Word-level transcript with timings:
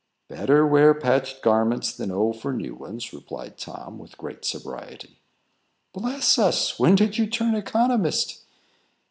"Better 0.29 0.65
wear 0.65 0.95
patched 0.95 1.43
garments 1.43 1.95
than 1.95 2.09
owe 2.09 2.33
for 2.33 2.51
new 2.51 2.73
ones," 2.73 3.13
replied 3.13 3.59
Tom, 3.59 3.99
with 3.99 4.17
great 4.17 4.43
sobriety. 4.43 5.19
"Bless 5.93 6.39
us! 6.39 6.79
when 6.79 6.95
did 6.95 7.19
you 7.19 7.27
turn 7.27 7.53
economist?" 7.53 8.43